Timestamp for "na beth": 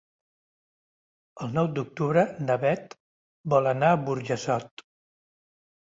2.49-2.99